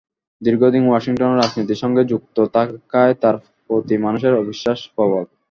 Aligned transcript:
দীর্ঘদিন 0.41 0.83
ওয়াশিংটনের 0.85 1.39
রাজনীতির 1.39 1.81
সঙ্গে 1.83 2.01
যুক্ত 2.11 2.37
থাকায় 2.55 3.13
তাঁর 3.21 3.35
প্রতি 3.67 3.95
মানুষের 4.05 4.33
অবিশ্বাস 4.35 4.79
প্রবল। 4.95 5.23